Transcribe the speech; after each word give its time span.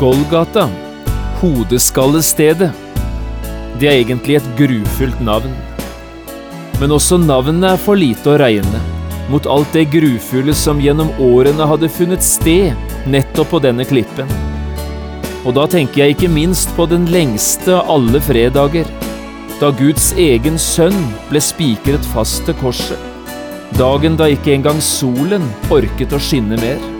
Golgata, 0.00 0.62
hodeskallestedet. 1.42 2.70
Det 3.76 3.88
er 3.88 3.98
egentlig 3.98 4.38
et 4.38 4.46
grufullt 4.56 5.18
navn. 5.20 5.50
Men 6.80 6.94
også 6.96 7.18
navnet 7.20 7.66
er 7.68 7.82
for 7.82 8.00
lite 8.00 8.30
å 8.32 8.38
regne 8.40 8.80
mot 9.28 9.44
alt 9.44 9.68
det 9.76 9.90
grufulle 9.92 10.54
som 10.56 10.80
gjennom 10.80 11.10
årene 11.20 11.66
hadde 11.68 11.90
funnet 11.92 12.24
sted 12.24 12.72
nettopp 13.12 13.52
på 13.52 13.60
denne 13.60 13.84
klippen. 13.84 14.30
Og 15.44 15.52
da 15.58 15.66
tenker 15.68 16.00
jeg 16.00 16.16
ikke 16.16 16.30
minst 16.32 16.72
på 16.78 16.86
den 16.88 17.04
lengste 17.12 17.76
av 17.76 17.92
alle 17.98 18.22
fredager, 18.24 18.88
da 19.60 19.68
Guds 19.82 20.14
egen 20.16 20.56
sønn 20.56 20.96
ble 21.28 21.44
spikret 21.44 22.08
fast 22.14 22.46
til 22.48 22.56
korset. 22.62 23.04
Dagen 23.76 24.16
da 24.16 24.32
ikke 24.32 24.56
engang 24.56 24.80
solen 24.80 25.44
orket 25.68 26.16
å 26.16 26.22
skinne 26.24 26.56
mer. 26.64 26.99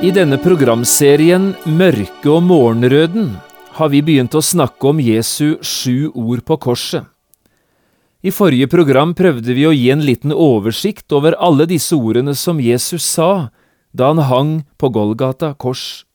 I 0.00 0.08
denne 0.16 0.38
programserien 0.40 1.50
Mørke 1.68 2.30
og 2.32 2.46
morgenrøden 2.48 3.34
har 3.76 3.90
vi 3.92 3.98
begynt 4.00 4.32
å 4.32 4.40
snakke 4.40 4.88
om 4.88 5.00
Jesu 5.04 5.58
sju 5.60 6.08
ord 6.16 6.40
på 6.48 6.56
korset. 6.56 7.04
I 8.24 8.32
forrige 8.32 8.70
program 8.72 9.12
prøvde 9.12 9.52
vi 9.52 9.66
å 9.68 9.74
gi 9.76 9.90
en 9.92 10.00
liten 10.00 10.32
oversikt 10.32 11.12
over 11.12 11.36
alle 11.36 11.66
disse 11.68 11.98
ordene 11.98 12.32
som 12.32 12.62
Jesus 12.64 13.04
sa 13.04 13.50
da 13.92 14.08
han 14.08 14.22
hang 14.30 14.54
på 14.80 14.88
Golgata 14.88 15.52
kors. 15.52 16.06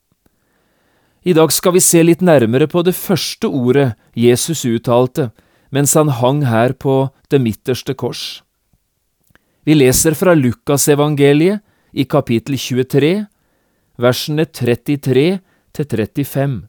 I 1.21 1.37
dag 1.37 1.53
skal 1.53 1.77
vi 1.77 1.85
se 1.85 2.01
litt 2.01 2.25
nærmere 2.25 2.65
på 2.65 2.81
det 2.81 2.95
første 2.97 3.53
ordet 3.53 3.91
Jesus 4.17 4.65
uttalte 4.65 5.29
mens 5.69 5.93
han 5.93 6.09
hang 6.09 6.41
her 6.49 6.73
på 6.73 7.11
det 7.29 7.37
midterste 7.37 7.93
kors. 7.93 8.41
Vi 9.61 9.77
leser 9.77 10.17
fra 10.17 10.33
Lukasevangeliet 10.33 11.61
i 11.93 12.09
kapittel 12.09 12.57
23, 12.57 13.29
versene 13.97 14.45
33 14.45 15.39
til 15.75 15.85
35. 15.85 16.67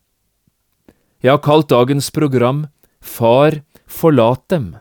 Jeg 1.23 1.33
har 1.33 1.43
kalt 1.43 1.71
dagens 1.71 2.11
program 2.11 2.67
Far, 3.01 3.63
forlat 3.87 4.43
dem. 4.51 4.75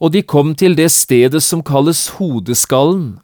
Og 0.00 0.12
de 0.12 0.22
kom 0.22 0.54
til 0.56 0.74
det 0.76 0.90
stedet 0.92 1.42
som 1.44 1.62
kalles 1.62 2.16
Hodeskallen. 2.16 3.20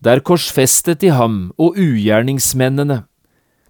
Der 0.00 0.22
korsfestet 0.24 1.02
de 1.02 1.10
ham 1.12 1.52
og 1.58 1.76
ugjerningsmennene, 1.76 3.04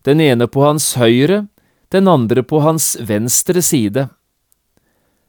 den 0.06 0.20
ene 0.20 0.46
på 0.46 0.62
hans 0.62 0.94
høyre, 0.94 1.48
den 1.90 2.06
andre 2.06 2.44
på 2.46 2.60
hans 2.62 2.94
venstre 3.02 3.62
side. 3.62 4.06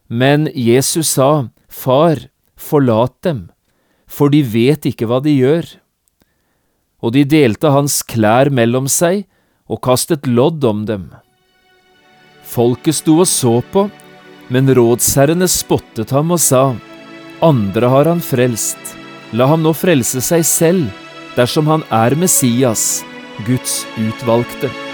Men 0.08 0.48
Jesus 0.54 1.16
sa, 1.18 1.50
Far, 1.68 2.28
forlat 2.56 3.16
dem, 3.24 3.50
for 4.06 4.30
de 4.30 4.44
vet 4.46 4.86
ikke 4.86 5.08
hva 5.10 5.22
de 5.24 5.34
gjør. 5.34 5.66
Og 7.02 7.16
de 7.16 7.26
delte 7.26 7.72
hans 7.74 8.02
klær 8.06 8.52
mellom 8.54 8.88
seg 8.92 9.26
og 9.72 9.82
kastet 9.86 10.28
lodd 10.30 10.64
om 10.68 10.86
dem. 10.86 11.10
Folket 12.52 13.00
sto 13.00 13.22
og 13.24 13.30
så 13.30 13.60
på, 13.74 13.88
men 14.52 14.70
rådsherrene 14.76 15.48
spottet 15.50 16.12
ham 16.12 16.36
og 16.36 16.42
sa, 16.44 16.64
Andre 17.42 17.90
har 17.90 18.12
han 18.12 18.22
frelst, 18.22 18.96
la 19.34 19.48
ham 19.50 19.64
nå 19.64 19.74
frelse 19.74 20.22
seg 20.22 20.46
selv, 20.46 20.88
dersom 21.38 21.70
han 21.72 21.88
er 21.90 22.18
Messias, 22.20 23.02
Guds 23.48 23.82
utvalgte. 23.98 24.91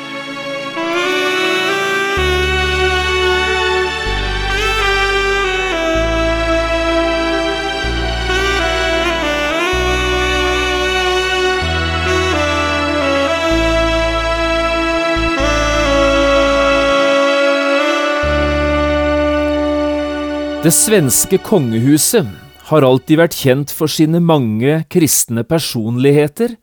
Det 20.63 20.71
svenske 20.73 21.37
kongehuset 21.45 22.25
har 22.71 22.83
alltid 22.83 23.19
vært 23.19 23.35
kjent 23.37 23.69
for 23.69 23.91
sine 23.93 24.17
mange 24.17 24.79
kristne 24.89 25.43
personligheter. 25.45 26.55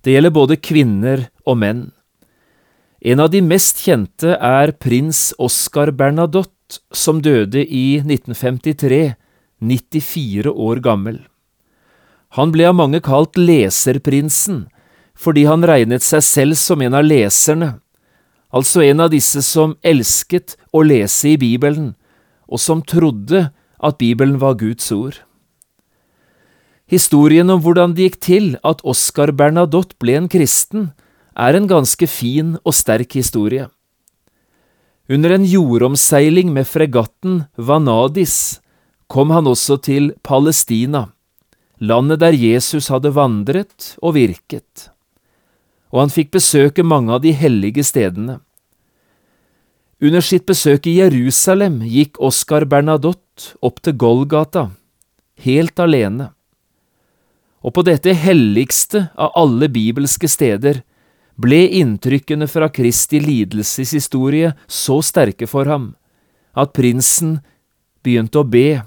Det 0.00 0.14
gjelder 0.14 0.32
både 0.32 0.56
kvinner 0.56 1.26
og 1.44 1.58
menn. 1.60 1.82
En 3.04 3.20
av 3.20 3.28
de 3.30 3.42
mest 3.44 3.84
kjente 3.84 4.32
er 4.32 4.72
prins 4.80 5.34
Oscar 5.36 5.92
Bernadotte, 5.92 6.80
som 6.88 7.20
døde 7.20 7.60
i 7.60 8.00
1953, 8.00 9.12
94 9.60 10.48
år 10.48 10.80
gammel. 10.88 11.20
Han 12.40 12.56
ble 12.56 12.64
av 12.72 12.80
mange 12.80 13.02
kalt 13.04 13.36
leserprinsen, 13.36 14.66
fordi 15.12 15.44
han 15.44 15.68
regnet 15.68 16.04
seg 16.04 16.24
selv 16.24 16.60
som 16.60 16.80
en 16.80 16.96
av 16.96 17.04
leserne, 17.04 17.74
altså 18.48 18.88
en 18.88 19.04
av 19.04 19.12
disse 19.12 19.44
som 19.44 19.76
elsket 19.84 20.56
å 20.72 20.80
lese 20.80 21.34
i 21.36 21.38
Bibelen, 21.40 21.92
og 22.48 22.60
som 22.60 22.82
trodde 22.82 23.48
at 23.78 23.98
Bibelen 24.00 24.38
var 24.40 24.58
Guds 24.58 24.90
ord. 24.92 25.20
Historien 26.88 27.50
om 27.52 27.60
hvordan 27.60 27.92
det 27.94 28.06
gikk 28.06 28.20
til 28.24 28.46
at 28.64 28.80
Oscar 28.82 29.30
Bernadotte 29.36 29.98
ble 30.00 30.16
en 30.16 30.30
kristen, 30.32 30.92
er 31.36 31.54
en 31.54 31.68
ganske 31.68 32.08
fin 32.08 32.56
og 32.64 32.74
sterk 32.74 33.12
historie. 33.18 33.68
Under 35.08 35.36
en 35.36 35.44
jordomseiling 35.44 36.50
med 36.52 36.66
fregatten 36.68 37.44
Vanadis 37.56 38.58
kom 39.08 39.30
han 39.32 39.46
også 39.48 39.78
til 39.84 40.10
Palestina, 40.24 41.06
landet 41.80 42.20
der 42.20 42.36
Jesus 42.36 42.90
hadde 42.92 43.14
vandret 43.16 43.94
og 44.02 44.16
virket, 44.18 44.90
og 45.92 46.02
han 46.02 46.12
fikk 46.12 46.34
besøke 46.36 46.84
mange 46.84 47.14
av 47.14 47.22
de 47.24 47.32
hellige 47.32 47.84
stedene. 47.84 48.40
Under 49.98 50.22
sitt 50.22 50.44
besøk 50.46 50.84
i 50.86 51.00
Jerusalem 51.00 51.80
gikk 51.82 52.20
Oscar 52.22 52.62
Bernadotte 52.70 53.56
opp 53.66 53.80
til 53.82 53.96
Golgata, 53.98 54.68
helt 55.42 55.80
alene. 55.82 56.28
Og 57.66 57.74
på 57.74 57.82
dette 57.82 58.14
helligste 58.14 59.08
av 59.18 59.34
alle 59.40 59.66
bibelske 59.74 60.30
steder 60.30 60.84
ble 61.34 61.64
inntrykkene 61.80 62.46
fra 62.46 62.70
Kristi 62.70 63.18
lidelseshistorie 63.24 64.52
så 64.70 65.00
sterke 65.02 65.50
for 65.50 65.66
ham 65.66 65.90
at 66.54 66.76
prinsen 66.78 67.40
begynte 68.06 68.38
å 68.38 68.46
be, 68.46 68.84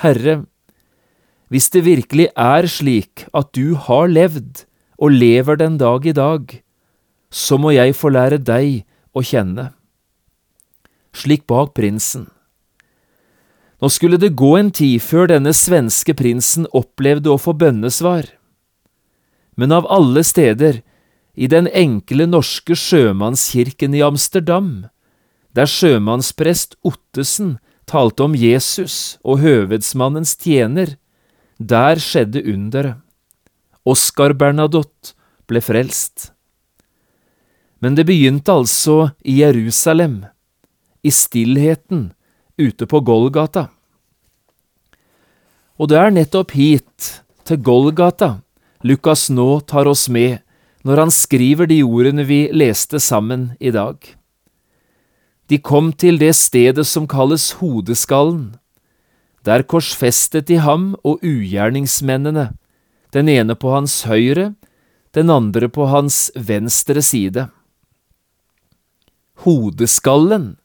Herre, 0.00 0.40
hvis 1.52 1.68
det 1.68 1.84
virkelig 1.84 2.30
er 2.32 2.64
slik 2.72 3.28
at 3.36 3.52
du 3.52 3.76
har 3.76 4.08
levd 4.08 4.64
og 4.96 5.20
lever 5.20 5.60
den 5.60 5.76
dag 5.76 6.08
i 6.08 6.16
dag, 6.16 6.48
så 7.28 7.60
må 7.60 7.76
jeg 7.76 7.92
få 7.92 8.16
lære 8.16 8.40
deg 8.40 8.86
å 9.12 9.20
kjenne 9.20 9.74
slik 11.14 11.46
bak 11.50 11.74
prinsen. 11.78 12.28
Nå 13.82 13.90
skulle 13.92 14.18
det 14.20 14.36
gå 14.38 14.54
en 14.56 14.70
tid 14.74 15.02
før 15.02 15.28
denne 15.30 15.52
svenske 15.56 16.14
prinsen 16.16 16.66
opplevde 16.72 17.32
å 17.32 17.40
få 17.40 17.52
bønnesvar. 17.58 18.26
Men 19.60 19.74
av 19.74 19.86
alle 19.92 20.24
steder, 20.26 20.82
i 21.34 21.46
den 21.50 21.66
enkle 21.68 22.26
norske 22.30 22.76
sjømannskirken 22.78 23.94
i 23.94 24.02
Amsterdam, 24.06 24.86
der 25.54 25.70
sjømannsprest 25.70 26.78
Ottesen 26.86 27.58
talte 27.86 28.26
om 28.26 28.34
Jesus 28.38 29.18
og 29.22 29.42
høvedsmannens 29.42 30.36
tjener, 30.40 30.96
der 31.58 32.00
skjedde 32.02 32.42
underet. 32.50 33.00
Oscar 33.84 34.32
Bernadotte 34.32 35.12
ble 35.44 35.60
frelst. 35.60 36.30
Men 37.84 37.98
det 37.98 38.06
begynte 38.08 38.48
altså 38.48 39.12
i 39.20 39.42
Jerusalem, 39.42 40.22
i 41.04 41.12
stillheten 41.12 42.08
ute 42.56 42.88
på 42.88 43.00
Golgata. 43.04 43.68
Og 45.78 45.90
det 45.90 46.00
er 46.00 46.14
nettopp 46.14 46.54
hit 46.56 47.12
til 47.44 47.60
Golgata 47.60 48.38
Lukas 48.84 49.30
nå 49.32 49.62
tar 49.64 49.88
oss 49.88 50.10
med 50.12 50.42
når 50.84 51.00
han 51.00 51.12
skriver 51.14 51.68
de 51.70 51.78
ordene 51.84 52.26
vi 52.28 52.42
leste 52.52 53.00
sammen 53.00 53.54
i 53.56 53.70
dag. 53.72 53.96
De 55.48 55.56
kom 55.56 55.88
til 55.96 56.20
det 56.20 56.34
stedet 56.36 56.84
som 56.88 57.06
kalles 57.08 57.54
Hodeskallen. 57.60 58.58
Der 59.44 59.64
korsfestet 59.64 60.50
de 60.50 60.58
ham 60.60 60.92
og 61.00 61.24
ugjerningsmennene, 61.24 62.50
den 63.16 63.28
ene 63.32 63.56
på 63.56 63.72
hans 63.72 64.02
høyre, 64.08 64.52
den 65.16 65.32
andre 65.32 65.70
på 65.72 65.88
hans 65.88 66.28
venstre 66.36 67.00
side. 67.00 67.46
Hodeskallen, 69.44 70.58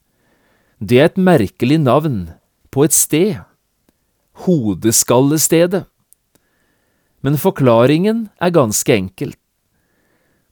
det 0.79 0.99
er 0.99 1.09
et 1.09 1.19
merkelig 1.19 1.77
navn 1.83 2.29
på 2.71 2.85
et 2.87 2.95
sted. 2.95 3.35
Hodeskallestedet. 4.45 5.83
Men 7.19 7.35
forklaringen 7.35 8.29
er 8.39 8.55
ganske 8.55 8.93
enkelt. 8.95 9.35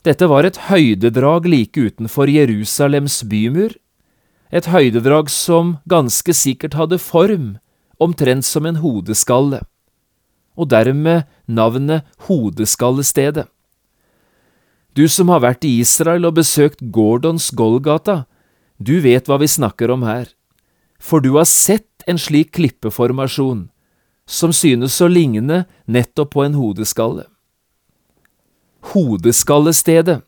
Dette 0.03 0.27
var 0.27 0.43
et 0.43 0.59
høydedrag 0.67 1.47
like 1.47 1.79
utenfor 1.79 2.27
Jerusalems 2.31 3.21
bymur, 3.27 3.71
et 4.51 4.67
høydedrag 4.71 5.31
som 5.31 5.77
ganske 5.87 6.35
sikkert 6.35 6.75
hadde 6.79 6.99
form 6.99 7.57
omtrent 7.99 8.45
som 8.45 8.67
en 8.67 8.79
hodeskalle, 8.83 9.63
og 10.55 10.69
dermed 10.71 11.23
navnet 11.47 12.07
Hodeskallestedet. 12.27 13.47
Du 14.95 15.07
som 15.11 15.29
har 15.29 15.43
vært 15.43 15.67
i 15.67 15.79
Israel 15.81 16.27
og 16.27 16.37
besøkt 16.39 16.83
Gordons 16.91 17.51
Golgata, 17.51 18.25
du 18.77 18.99
vet 19.01 19.27
hva 19.27 19.39
vi 19.41 19.49
snakker 19.49 19.91
om 19.93 20.05
her, 20.07 20.29
for 20.99 21.21
du 21.21 21.33
har 21.37 21.47
sett 21.49 22.05
en 22.07 22.19
slik 22.21 22.53
klippeformasjon, 22.57 23.67
som 24.27 24.53
synes 24.53 24.97
å 25.01 25.09
ligne 25.09 25.65
nettopp 25.85 26.33
på 26.35 26.43
en 26.45 26.57
hodeskalle. 26.57 27.25
Hodeskallestedet, 28.93 30.21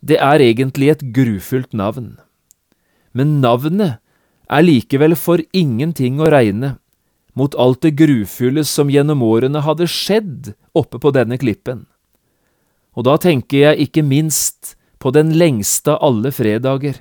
det 0.00 0.18
er 0.22 0.42
egentlig 0.44 0.92
et 0.92 1.06
grufullt 1.14 1.72
navn, 1.74 2.16
men 3.12 3.40
navnet 3.42 3.98
er 4.48 4.64
likevel 4.64 5.16
for 5.18 5.42
ingenting 5.52 6.20
å 6.22 6.30
regne 6.30 6.76
mot 7.38 7.54
alt 7.58 7.82
det 7.86 7.94
grufulle 7.98 8.64
som 8.66 8.90
gjennom 8.90 9.22
årene 9.22 9.62
hadde 9.62 9.86
skjedd 9.90 10.52
oppe 10.78 10.98
på 11.02 11.12
denne 11.14 11.38
klippen. 11.38 11.86
Og 12.98 13.06
da 13.06 13.14
tenker 13.20 13.58
jeg 13.62 13.88
ikke 13.88 14.02
minst 14.02 14.74
på 14.98 15.12
den 15.14 15.30
lengste 15.38 15.94
av 15.94 16.02
alle 16.08 16.32
fredager, 16.34 16.98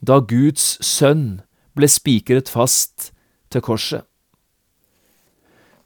da 0.00 0.20
Guds 0.20 0.76
sønn 0.84 1.40
ble 1.76 1.88
spikret 1.90 2.50
fast 2.50 3.10
til 3.50 3.64
korset. 3.64 4.04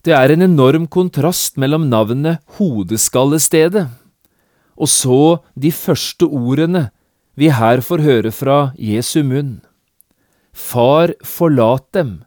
Det 0.02 0.14
er 0.16 0.34
en 0.34 0.42
enorm 0.42 0.88
kontrast 0.90 1.58
mellom 1.62 1.86
navnet 1.90 2.42
Hodeskallestedet 2.58 3.86
og 4.76 4.88
så 4.88 5.42
de 5.54 5.72
første 5.72 6.26
ordene 6.26 6.88
vi 7.38 7.50
her 7.54 7.80
får 7.84 8.02
høre 8.04 8.32
fra 8.34 8.72
Jesu 8.76 9.22
munn. 9.24 9.60
Far, 10.52 11.14
forlat 11.24 11.86
dem, 11.96 12.24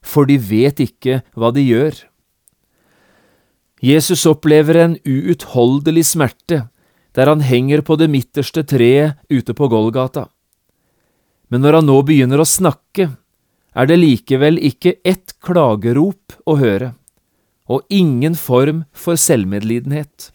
for 0.00 0.28
de 0.28 0.38
vet 0.40 0.80
ikke 0.80 1.20
hva 1.36 1.52
de 1.52 1.64
gjør. 1.66 1.98
Jesus 3.84 4.24
opplever 4.26 4.78
en 4.80 4.96
uutholdelig 5.04 6.06
smerte 6.14 6.64
der 7.16 7.30
han 7.30 7.40
henger 7.40 7.80
på 7.80 7.96
det 7.96 8.10
midterste 8.12 8.60
treet 8.68 9.16
ute 9.32 9.54
på 9.56 9.68
Golgata. 9.72 10.26
Men 11.48 11.62
når 11.62 11.80
han 11.80 11.88
nå 11.90 12.00
begynner 12.06 12.42
å 12.42 12.48
snakke, 12.48 13.10
er 13.76 13.88
det 13.88 13.98
likevel 14.00 14.58
ikke 14.58 14.96
ett 15.04 15.36
klagerop 15.44 16.38
å 16.48 16.56
høre 16.60 16.94
og 17.66 17.82
ingen 17.90 18.36
form 18.38 18.84
for 18.94 19.18
selvmedlidenhet. 19.18 20.30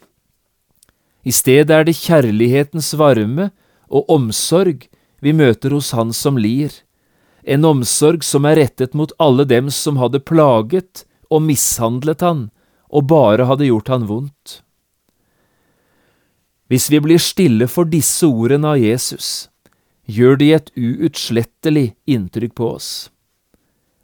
I 1.24 1.32
stedet 1.32 1.72
er 1.72 1.86
det 1.88 1.96
kjærlighetens 1.96 2.92
varme 3.00 3.52
og 3.88 4.10
omsorg 4.12 4.88
vi 5.22 5.34
møter 5.38 5.72
hos 5.76 5.92
Han 5.96 6.12
som 6.14 6.38
lir, 6.38 6.74
en 7.44 7.66
omsorg 7.66 8.26
som 8.26 8.46
er 8.46 8.60
rettet 8.60 8.94
mot 8.98 9.14
alle 9.22 9.46
dem 9.46 9.70
som 9.74 9.98
hadde 10.02 10.22
plaget 10.22 11.06
og 11.32 11.46
mishandlet 11.46 12.22
han 12.26 12.50
og 12.92 13.08
bare 13.08 13.48
hadde 13.48 13.70
gjort 13.70 13.90
han 13.94 14.08
vondt. 14.10 14.60
Hvis 16.68 16.90
vi 16.92 17.00
blir 17.04 17.20
stille 17.20 17.68
for 17.68 17.88
disse 17.88 18.28
ordene 18.28 18.76
av 18.76 18.80
Jesus, 18.80 19.51
gjør 20.10 20.40
de 20.42 20.52
et 20.56 20.72
uutslettelig 20.78 21.92
inntrykk 22.10 22.56
på 22.58 22.72
oss. 22.78 22.90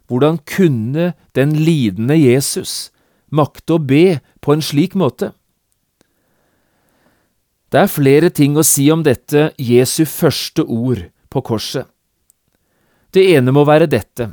Hvordan 0.08 0.38
kunne 0.48 1.12
den 1.36 1.52
lidende 1.56 2.16
Jesus 2.16 2.90
makte 3.28 3.76
å 3.76 3.82
be 3.82 4.20
på 4.40 4.54
en 4.54 4.64
slik 4.64 4.96
måte? 4.96 5.32
Det 7.68 7.82
er 7.82 7.92
flere 7.92 8.30
ting 8.32 8.56
å 8.56 8.64
si 8.64 8.86
om 8.90 9.02
dette 9.04 9.50
Jesu 9.60 10.06
første 10.08 10.64
ord 10.64 11.04
på 11.28 11.42
korset. 11.44 11.84
Det 13.12 13.24
ene 13.36 13.52
må 13.52 13.66
være 13.68 13.88
dette. 13.88 14.30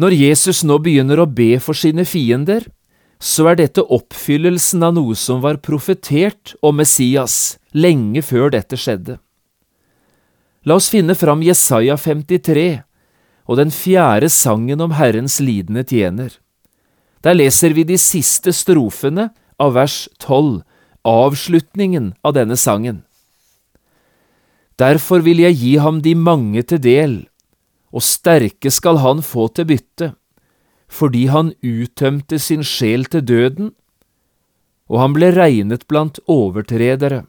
Når 0.00 0.16
Jesus 0.16 0.62
nå 0.64 0.78
begynner 0.80 1.20
å 1.20 1.28
be 1.28 1.58
for 1.60 1.76
sine 1.76 2.06
fiender, 2.08 2.64
så 3.22 3.52
er 3.52 3.60
dette 3.60 3.84
oppfyllelsen 3.84 4.82
av 4.82 4.96
noe 4.96 5.14
som 5.14 5.42
var 5.44 5.60
profetert 5.62 6.56
om 6.64 6.80
Messias 6.80 7.58
lenge 7.76 8.24
før 8.24 8.50
dette 8.56 8.80
skjedde. 8.80 9.20
La 10.64 10.76
oss 10.78 10.88
finne 10.92 11.14
fram 11.18 11.42
Jesaja 11.42 11.96
53 11.98 12.82
og 13.50 13.58
den 13.58 13.72
fjerde 13.74 14.28
sangen 14.30 14.80
om 14.84 14.94
Herrens 14.94 15.40
lidende 15.42 15.82
tjener. 15.82 16.30
Der 17.22 17.34
leser 17.34 17.74
vi 17.74 17.84
de 17.86 17.98
siste 17.98 18.54
strofene 18.54 19.30
av 19.58 19.74
vers 19.74 20.04
tolv, 20.22 20.62
avslutningen 21.02 22.12
av 22.22 22.36
denne 22.38 22.56
sangen. 22.58 23.02
Derfor 24.78 25.22
vil 25.26 25.42
jeg 25.42 25.58
gi 25.58 25.74
ham 25.82 26.00
de 26.02 26.14
mange 26.18 26.62
til 26.66 26.80
del, 26.82 27.14
og 27.92 28.02
sterke 28.06 28.70
skal 28.72 29.02
han 29.02 29.20
få 29.22 29.48
til 29.54 29.68
bytte, 29.68 30.12
fordi 30.88 31.26
han 31.32 31.52
uttømte 31.62 32.38
sin 32.38 32.64
sjel 32.66 33.04
til 33.10 33.24
døden, 33.26 33.72
og 34.90 35.02
han 35.02 35.14
ble 35.16 35.30
regnet 35.34 35.86
blant 35.90 36.18
overtredere, 36.30 37.24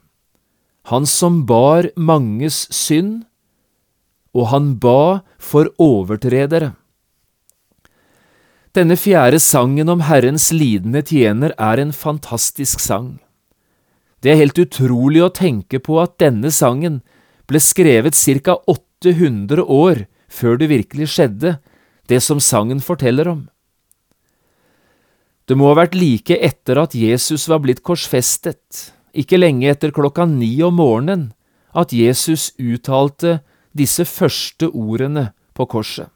han 0.90 1.06
som 1.08 1.44
bar 1.48 1.90
manges 1.96 2.66
synd, 2.74 3.24
og 4.34 4.50
han 4.52 4.74
ba 4.82 5.24
for 5.40 5.70
overtredere. 5.82 6.74
Denne 8.74 8.98
fjerde 8.98 9.38
sangen 9.38 9.92
om 9.94 10.02
Herrens 10.08 10.50
lidende 10.52 11.04
tjener 11.06 11.54
er 11.62 11.80
en 11.80 11.94
fantastisk 11.94 12.82
sang. 12.82 13.20
Det 14.24 14.32
er 14.34 14.40
helt 14.40 14.58
utrolig 14.58 15.22
å 15.22 15.34
tenke 15.36 15.78
på 15.84 16.00
at 16.02 16.18
denne 16.24 16.50
sangen 16.52 17.02
ble 17.46 17.62
skrevet 17.62 18.18
ca 18.18 18.58
800 18.74 19.62
år 19.62 20.06
før 20.32 20.58
det 20.58 20.72
virkelig 20.72 21.12
skjedde, 21.14 21.60
det 22.10 22.20
som 22.24 22.42
sangen 22.42 22.82
forteller 22.82 23.30
om. 23.30 23.44
Det 25.46 25.56
må 25.60 25.70
ha 25.70 25.78
vært 25.84 25.96
like 26.00 26.36
etter 26.40 26.80
at 26.82 26.96
Jesus 26.96 27.46
var 27.52 27.62
blitt 27.62 27.84
korsfestet, 27.84 28.96
ikke 29.14 29.40
lenge 29.40 29.70
etter 29.70 29.94
klokka 29.94 30.26
ni 30.30 30.56
om 30.66 30.78
morgenen, 30.82 31.32
at 31.74 31.94
Jesus 31.94 32.52
uttalte 32.62 33.40
disse 33.74 34.06
første 34.06 34.70
ordene 34.70 35.32
på 35.58 35.66
korset. 35.70 36.10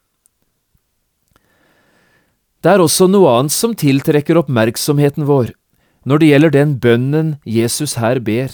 Det 2.61 2.73
er 2.73 2.81
også 2.81 3.07
noe 3.09 3.31
annet 3.37 3.53
som 3.53 3.75
tiltrekker 3.77 4.39
oppmerksomheten 4.41 5.27
vår 5.29 5.53
når 6.07 6.21
det 6.21 6.29
gjelder 6.29 6.53
den 6.55 6.73
bønnen 6.79 7.29
Jesus 7.43 7.97
her 7.99 8.21
ber. 8.23 8.51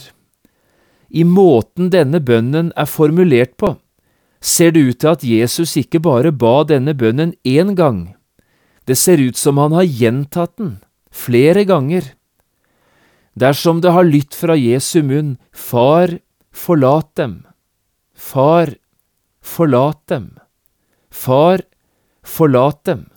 I 1.14 1.24
måten 1.24 1.92
denne 1.94 2.18
bønnen 2.18 2.72
er 2.76 2.90
formulert 2.90 3.54
på, 3.62 3.76
ser 4.42 4.74
det 4.74 4.82
ut 4.88 5.00
til 5.00 5.12
at 5.12 5.24
Jesus 5.24 5.76
ikke 5.78 6.02
bare 6.02 6.32
ba 6.34 6.64
denne 6.68 6.96
bønnen 6.98 7.36
én 7.46 7.76
gang, 7.78 8.16
det 8.90 8.98
ser 8.98 9.22
ut 9.22 9.38
som 9.38 9.62
han 9.62 9.76
har 9.78 9.86
gjentatt 9.86 10.58
den 10.58 10.80
flere 11.14 11.64
ganger. 11.70 12.10
Dersom 13.34 13.82
det 13.82 13.94
har 13.96 14.06
lytt 14.06 14.36
fra 14.38 14.56
Jesu 14.58 15.02
munn, 15.02 15.38
Far, 15.52 16.20
forlat 16.54 17.16
dem, 17.18 17.42
Far, 18.14 18.76
forlat 19.42 20.02
dem, 20.08 20.38
Far, 21.10 21.64
forlat 22.24 22.84
dem. 22.86 23.08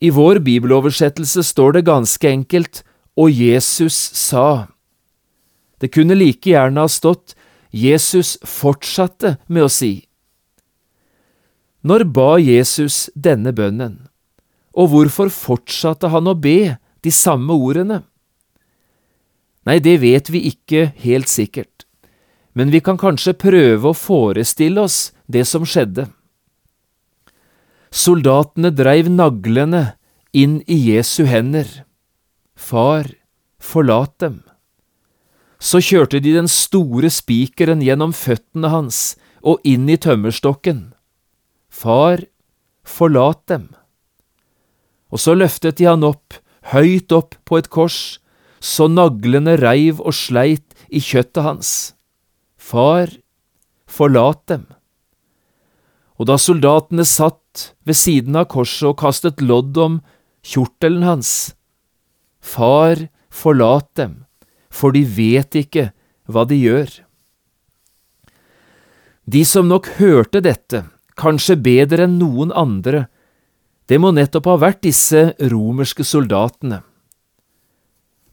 I 0.00 0.10
vår 0.14 0.38
bibeloversettelse 0.46 1.42
står 1.42 1.78
det 1.78 1.88
ganske 1.88 2.28
enkelt 2.28 2.84
Og 3.18 3.32
Jesus 3.34 3.96
sa. 4.14 4.68
Det 5.80 5.90
kunne 5.90 6.14
like 6.14 6.46
gjerne 6.46 6.84
ha 6.84 6.90
stått 6.90 7.34
Jesus 7.74 8.36
fortsatte 8.46 9.36
med 9.48 9.66
å 9.66 9.72
si. 9.72 10.06
Når 11.82 12.04
ba 12.14 12.36
Jesus 12.38 13.08
denne 13.14 13.50
bønnen, 13.54 14.06
og 14.74 14.92
hvorfor 14.92 15.30
fortsatte 15.34 16.10
han 16.14 16.30
å 16.30 16.36
be 16.38 16.78
de 17.02 17.10
samme 17.14 17.54
ordene? 17.54 18.04
Nei, 19.68 19.82
det 19.84 19.98
vet 20.00 20.30
vi 20.32 20.46
ikke 20.48 20.94
helt 21.02 21.28
sikkert, 21.28 21.84
men 22.56 22.72
vi 22.72 22.80
kan 22.80 22.96
kanskje 22.96 23.36
prøve 23.36 23.90
å 23.90 23.96
forestille 23.96 24.80
oss 24.80 25.10
det 25.28 25.44
som 25.44 25.66
skjedde. 25.68 26.06
Soldatene 27.92 28.70
dreiv 28.72 29.10
naglene 29.12 29.82
inn 30.32 30.62
i 30.64 30.78
Jesu 30.88 31.26
hender, 31.28 31.68
Far, 32.58 33.06
forlat 33.60 34.16
dem. 34.18 34.40
Så 35.62 35.78
kjørte 35.84 36.18
de 36.22 36.32
den 36.34 36.48
store 36.50 37.10
spikeren 37.10 37.82
gjennom 37.84 38.14
føttene 38.16 38.70
hans 38.72 39.18
og 39.46 39.62
inn 39.68 39.86
i 39.90 39.98
tømmerstokken. 40.00 40.88
Far, 41.70 42.24
forlat 42.82 43.44
dem. 43.52 43.68
Og 45.14 45.22
så 45.22 45.36
løftet 45.38 45.78
de 45.78 45.86
han 45.86 46.02
opp, 46.06 46.34
høyt 46.74 47.14
opp 47.14 47.38
på 47.46 47.60
et 47.62 47.70
kors, 47.70 48.18
så 48.60 48.88
naglene 48.90 49.56
reiv 49.60 50.00
og 50.00 50.14
sleit 50.16 50.74
i 50.88 51.02
kjøttet 51.02 51.44
hans. 51.44 51.72
Far, 52.58 53.10
forlat 53.88 54.42
dem. 54.50 54.66
Og 56.18 56.26
da 56.30 56.38
soldatene 56.40 57.06
satt 57.06 57.72
ved 57.86 57.96
siden 57.98 58.36
av 58.38 58.48
korset 58.50 58.90
og 58.90 58.98
kastet 59.00 59.42
lodd 59.44 59.78
om 59.78 60.00
kjortelen 60.46 61.06
hans, 61.06 61.54
Far, 62.38 62.96
forlat 63.28 63.88
dem, 63.98 64.12
for 64.70 64.94
de 64.94 65.02
vet 65.04 65.56
ikke 65.58 65.90
hva 66.30 66.44
de 66.48 66.56
gjør. 66.56 66.88
De 69.28 69.42
som 69.44 69.68
nok 69.68 69.90
hørte 69.98 70.40
dette, 70.40 70.84
kanskje 71.18 71.58
bedre 71.60 72.06
enn 72.06 72.16
noen 72.20 72.54
andre, 72.54 73.08
det 73.88 73.98
må 74.00 74.12
nettopp 74.14 74.46
ha 74.48 74.56
vært 74.62 74.84
disse 74.86 75.32
romerske 75.52 76.06
soldatene. 76.06 76.80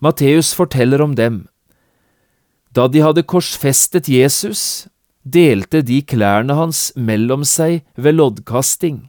Matteus 0.05 0.53
forteller 0.53 1.01
om 1.01 1.15
dem. 1.17 1.47
Da 2.75 2.85
de 2.91 3.01
hadde 3.01 3.23
korsfestet 3.25 4.09
Jesus, 4.11 4.85
delte 5.25 5.81
de 5.81 6.03
klærne 6.05 6.53
hans 6.53 6.91
mellom 6.93 7.45
seg 7.47 7.81
ved 7.97 8.19
loddkasting, 8.19 9.07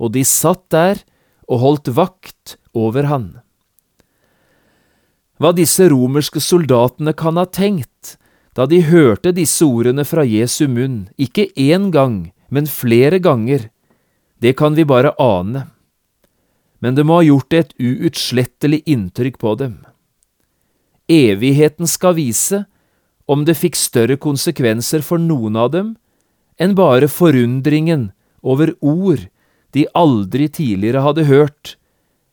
og 0.00 0.14
de 0.16 0.24
satt 0.24 0.64
der 0.72 1.02
og 1.44 1.60
holdt 1.64 1.92
vakt 1.98 2.56
over 2.72 3.10
han. 3.10 3.26
Hva 5.36 5.52
disse 5.52 5.90
romerske 5.90 6.40
soldatene 6.40 7.12
kan 7.18 7.36
ha 7.36 7.44
tenkt 7.44 8.16
da 8.56 8.66
de 8.68 8.82
hørte 8.84 9.32
disse 9.32 9.64
ordene 9.64 10.04
fra 10.04 10.24
Jesu 10.28 10.66
munn, 10.68 11.08
ikke 11.16 11.48
én 11.56 11.90
gang, 11.92 12.32
men 12.52 12.68
flere 12.68 13.18
ganger, 13.18 13.68
det 14.44 14.54
kan 14.58 14.76
vi 14.76 14.84
bare 14.84 15.14
ane, 15.20 15.66
men 16.82 16.98
det 16.98 17.06
må 17.06 17.20
ha 17.20 17.26
gjort 17.26 17.54
et 17.54 17.72
uutslettelig 17.78 18.82
inntrykk 18.90 19.38
på 19.38 19.54
dem. 19.60 19.76
Evigheten 21.10 21.86
skal 21.90 22.16
vise 22.18 22.64
om 23.30 23.44
det 23.46 23.54
fikk 23.58 23.78
større 23.78 24.18
konsekvenser 24.18 25.04
for 25.06 25.22
noen 25.22 25.56
av 25.58 25.70
dem 25.74 25.94
enn 26.60 26.74
bare 26.78 27.08
forundringen 27.10 28.10
over 28.42 28.74
ord 28.80 29.28
de 29.72 29.86
aldri 29.96 30.50
tidligere 30.52 31.00
hadde 31.06 31.24
hørt, 31.30 31.76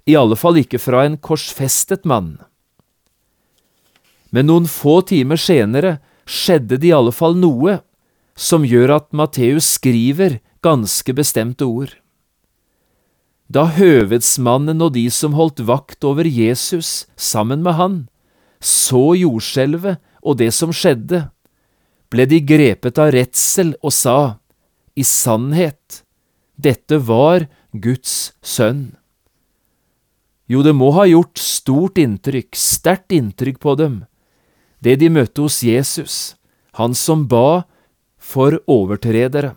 i 0.09 0.17
alle 0.17 0.35
fall 0.35 0.57
ikke 0.59 0.81
fra 0.81 1.05
en 1.05 1.15
korsfestet 1.21 2.03
mann. 2.09 2.39
Men 4.33 4.49
noen 4.49 4.67
få 4.69 4.99
timer 5.07 5.39
senere 5.39 5.97
skjedde 6.29 6.81
det 6.81 6.89
i 6.89 6.95
alle 6.95 7.13
fall 7.15 7.37
noe 7.37 7.79
som 8.39 8.65
gjør 8.67 8.95
at 8.97 9.09
Matteus 9.15 9.69
skriver 9.77 10.39
ganske 10.65 11.15
bestemte 11.15 11.65
ord. 11.65 11.93
Da 13.49 13.65
høvedsmannen 13.73 14.81
og 14.85 14.93
de 14.93 15.07
som 15.09 15.33
holdt 15.33 15.63
vakt 15.65 16.05
over 16.05 16.27
Jesus 16.29 17.07
sammen 17.17 17.63
med 17.65 17.79
han, 17.79 17.95
så 18.61 19.15
jordskjelvet 19.17 19.97
og 20.21 20.37
det 20.37 20.51
som 20.53 20.73
skjedde, 20.75 21.25
ble 22.13 22.25
de 22.29 22.41
grepet 22.45 23.01
av 23.01 23.09
redsel 23.15 23.73
og 23.81 23.93
sa, 23.95 24.19
i 24.93 25.05
sannhet, 25.05 26.03
dette 26.59 26.99
var 27.07 27.47
Guds 27.73 28.35
sønn. 28.45 28.91
Jo, 30.49 30.61
det 30.65 30.73
må 30.73 30.91
ha 30.97 31.05
gjort 31.09 31.41
stort 31.41 31.97
inntrykk, 32.01 32.57
sterkt 32.57 33.13
inntrykk 33.15 33.61
på 33.61 33.75
dem, 33.79 34.03
det 34.81 34.97
de 35.01 35.09
møtte 35.13 35.45
hos 35.45 35.61
Jesus, 35.65 36.35
han 36.77 36.93
som 36.97 37.25
ba 37.29 37.65
for 38.17 38.57
overtredere. 38.69 39.55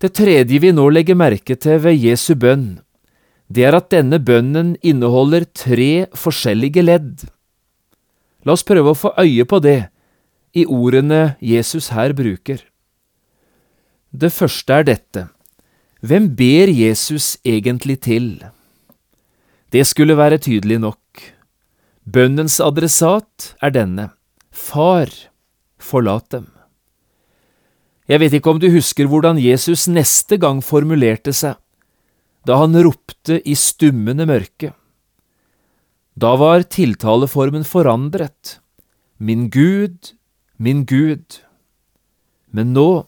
Det 0.00 0.14
tredje 0.16 0.58
vi 0.62 0.70
nå 0.72 0.86
legger 0.88 1.18
merke 1.18 1.56
til 1.60 1.80
ved 1.84 1.98
Jesu 2.00 2.32
bønn, 2.32 2.80
det 3.52 3.66
er 3.66 3.76
at 3.76 3.90
denne 3.92 4.20
bønnen 4.22 4.76
inneholder 4.80 5.44
tre 5.44 6.06
forskjellige 6.16 6.84
ledd. 6.86 7.26
La 8.46 8.54
oss 8.54 8.64
prøve 8.64 8.94
å 8.94 8.96
få 8.96 9.10
øye 9.20 9.44
på 9.44 9.58
det 9.60 9.90
i 10.56 10.64
ordene 10.64 11.34
Jesus 11.44 11.90
her 11.92 12.14
bruker. 12.16 12.62
Det 14.10 14.30
første 14.32 14.78
er 14.78 14.86
dette. 14.86 15.26
Hvem 16.00 16.30
ber 16.38 16.72
Jesus 16.72 17.34
egentlig 17.44 17.98
til? 18.06 18.30
Det 19.70 19.84
skulle 19.86 20.16
være 20.16 20.40
tydelig 20.40 20.80
nok. 20.80 21.26
Bønnens 22.08 22.56
adressat 22.64 23.52
er 23.60 23.74
denne. 23.76 24.08
Far, 24.50 25.12
forlat 25.78 26.30
dem. 26.32 26.48
Jeg 28.10 28.18
vet 28.18 28.34
ikke 28.34 28.50
om 28.50 28.58
du 28.58 28.66
husker 28.74 29.06
hvordan 29.06 29.38
Jesus 29.38 29.86
neste 29.86 30.40
gang 30.42 30.58
formulerte 30.64 31.34
seg 31.36 31.60
da 32.48 32.56
han 32.56 32.72
ropte 32.82 33.36
i 33.44 33.52
stummende 33.54 34.24
mørke. 34.24 34.72
Da 36.16 36.32
var 36.40 36.64
tiltaleformen 36.72 37.66
forandret. 37.68 38.58
Min 39.18 39.50
Gud, 39.52 40.14
min 40.56 40.86
Gud. 40.88 41.40
Men 42.50 42.72
nå, 42.72 43.04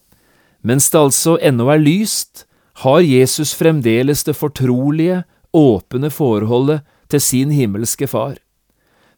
mens 0.60 0.90
det 0.92 1.00
altså 1.00 1.38
ennå 1.40 1.70
er 1.72 1.80
lyst, 1.80 2.44
har 2.84 3.00
Jesus 3.00 3.54
fremdeles 3.56 4.22
det 4.28 4.36
fortrolige, 4.36 5.22
åpne 5.52 6.12
forholdet 6.12 6.84
til 7.08 7.20
sin 7.20 7.50
himmelske 7.52 8.06
Far. 8.08 8.36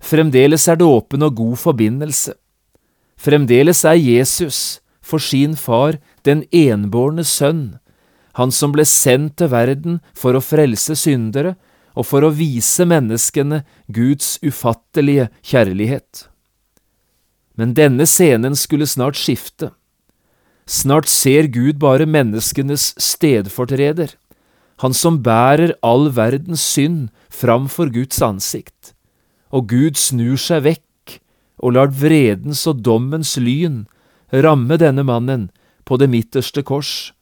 Fremdeles 0.03 0.67
er 0.69 0.79
det 0.79 0.87
åpen 0.87 1.23
og 1.23 1.37
god 1.37 1.57
forbindelse. 1.57 2.35
Fremdeles 3.19 3.85
er 3.85 3.99
Jesus, 3.99 4.81
for 5.05 5.21
sin 5.21 5.55
Far, 5.61 5.99
den 6.25 6.45
enbårne 6.51 7.25
Sønn, 7.29 7.79
han 8.35 8.51
som 8.51 8.73
ble 8.75 8.87
sendt 8.89 9.37
til 9.39 9.53
verden 9.53 10.01
for 10.17 10.35
å 10.35 10.43
frelse 10.43 10.97
syndere 10.99 11.55
og 11.95 12.09
for 12.09 12.27
å 12.27 12.33
vise 12.35 12.87
menneskene 12.89 13.63
Guds 13.87 14.39
ufattelige 14.43 15.29
kjærlighet. 15.47 16.27
Men 17.55 17.77
denne 17.79 18.09
scenen 18.11 18.57
skulle 18.59 18.89
snart 18.91 19.19
skifte. 19.21 19.71
Snart 20.67 21.07
ser 21.13 21.47
Gud 21.53 21.79
bare 21.79 22.09
menneskenes 22.09 22.95
stedfortreder, 22.99 24.17
han 24.83 24.97
som 24.97 25.21
bærer 25.23 25.77
all 25.87 26.09
verdens 26.17 26.65
synd 26.65 27.13
framfor 27.31 27.93
Guds 27.95 28.19
ansikt, 28.25 28.95
og 29.55 29.69
Gud 29.71 30.01
snur 30.01 30.41
seg 30.41 30.65
vekk 30.65 31.21
og 31.63 31.77
lar 31.77 31.93
vredens 31.95 32.65
og 32.67 32.83
dommens 32.83 33.37
lyn 33.39 33.85
ramme 34.43 34.79
denne 34.81 35.05
mannen 35.07 35.51
på 35.85 35.99
det 36.01 36.09
midterste 36.11 36.65
kors 36.67 37.13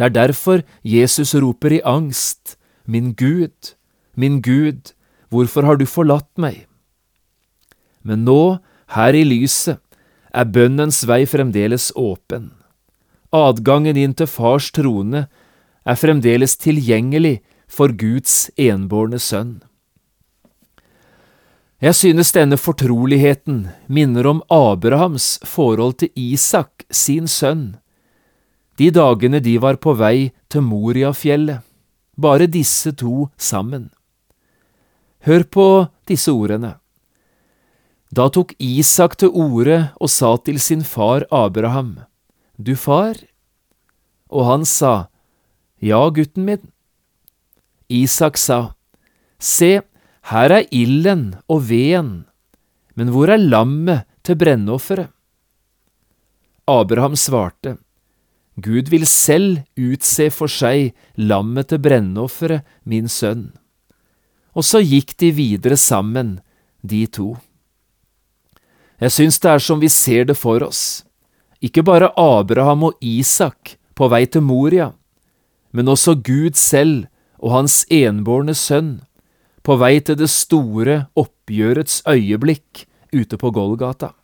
det 0.00 0.06
er 0.06 0.12
derfor 0.16 0.62
Jesus 0.80 1.34
roper 1.36 1.74
i 1.76 1.82
angst, 1.84 2.56
Min 2.86 3.12
Gud, 3.12 3.76
min 4.16 4.40
Gud, 4.40 4.94
hvorfor 5.28 5.62
har 5.62 5.76
du 5.76 5.84
forlatt 5.84 6.30
meg? 6.40 6.64
Men 8.02 8.24
nå, 8.24 8.58
her 8.96 9.12
i 9.12 9.22
lyset, 9.28 9.76
er 10.32 10.48
bønnens 10.48 11.04
vei 11.04 11.26
fremdeles 11.28 11.90
åpen. 11.94 12.48
Adgangen 13.30 14.00
inn 14.00 14.16
til 14.16 14.26
Fars 14.26 14.70
trone 14.72 15.26
er 15.84 16.00
fremdeles 16.00 16.56
tilgjengelig 16.56 17.42
for 17.68 17.92
Guds 17.92 18.48
enbårne 18.56 19.20
sønn. 19.20 19.60
Jeg 21.80 21.96
synes 21.96 22.28
denne 22.36 22.58
fortroligheten 22.60 23.62
minner 23.88 24.26
om 24.28 24.42
Abrahams 24.52 25.38
forhold 25.48 25.94
til 26.02 26.10
Isak, 26.12 26.84
sin 26.92 27.24
sønn, 27.24 27.78
de 28.76 28.90
dagene 28.92 29.40
de 29.40 29.54
var 29.60 29.78
på 29.80 29.94
vei 29.96 30.28
til 30.52 30.66
Moriafjellet, 30.66 31.64
bare 32.20 32.50
disse 32.52 32.92
to 32.92 33.30
sammen. 33.40 33.88
Hør 35.24 35.44
på 35.48 35.66
disse 36.08 36.32
ordene. 36.32 36.74
Da 38.12 38.28
tok 38.28 38.52
Isak 38.60 39.16
til 39.16 39.32
orde 39.32 39.78
og 39.96 40.12
sa 40.12 40.34
til 40.36 40.60
sin 40.60 40.84
far 40.84 41.24
Abraham, 41.32 42.00
Du 42.60 42.76
far? 42.76 43.16
Og 44.28 44.44
han 44.44 44.64
sa, 44.64 45.08
Ja, 45.80 46.08
gutten 46.10 46.44
min. 46.44 46.72
Isak 47.88 48.36
sa, 48.36 48.74
Se, 49.38 49.80
her 50.30 50.52
er 50.54 50.66
ilden 50.70 51.34
og 51.50 51.64
veden, 51.68 52.24
men 52.94 53.10
hvor 53.10 53.30
er 53.32 53.40
lammet 53.40 54.06
til 54.22 54.38
brennofferet? 54.38 55.10
Abraham 56.70 57.16
svarte, 57.18 57.78
Gud 58.60 58.90
vil 58.92 59.06
selv 59.08 59.64
utse 59.74 60.28
for 60.30 60.50
seg 60.50 60.92
lammet 61.18 61.70
til 61.72 61.80
brennofferet, 61.82 62.62
min 62.84 63.08
sønn. 63.10 63.48
Og 64.54 64.66
så 64.66 64.82
gikk 64.84 65.16
de 65.18 65.32
videre 65.34 65.78
sammen, 65.78 66.38
de 66.82 67.06
to. 67.06 67.34
Jeg 69.00 69.14
syns 69.16 69.40
det 69.42 69.50
er 69.50 69.62
som 69.64 69.80
vi 69.82 69.88
ser 69.90 70.28
det 70.28 70.36
for 70.38 70.62
oss, 70.62 71.02
ikke 71.60 71.82
bare 71.82 72.12
Abraham 72.16 72.90
og 72.90 73.02
Isak 73.02 73.76
på 73.96 74.08
vei 74.12 74.26
til 74.30 74.44
Moria, 74.46 74.92
men 75.72 75.88
også 75.88 76.14
Gud 76.14 76.54
selv 76.54 77.08
og 77.40 77.56
hans 77.56 77.82
enbårne 77.90 78.54
sønn, 78.54 79.00
på 79.62 79.76
vei 79.80 79.98
til 80.04 80.16
det 80.20 80.30
store 80.32 81.04
oppgjørets 81.18 82.02
øyeblikk 82.08 82.86
ute 83.12 83.36
på 83.36 83.50
Golgata. 83.52 84.14